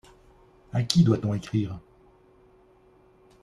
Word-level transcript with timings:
A 0.73 0.81
qui 0.81 1.03
doit-on 1.03 1.35
écrire? 1.35 1.79